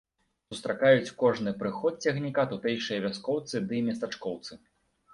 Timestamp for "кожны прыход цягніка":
1.25-2.49